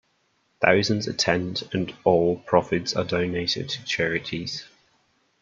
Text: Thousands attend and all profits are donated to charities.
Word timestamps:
Thousands 0.61 1.07
attend 1.07 1.61
and 1.73 1.93
all 2.05 2.37
profits 2.39 2.95
are 2.95 3.03
donated 3.03 3.69
to 3.69 3.83
charities. 3.85 4.65